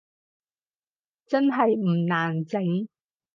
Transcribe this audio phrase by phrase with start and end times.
[1.27, 2.87] 真係唔難整？